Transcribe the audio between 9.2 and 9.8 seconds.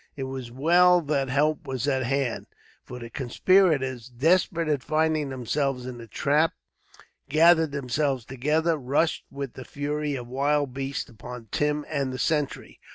with the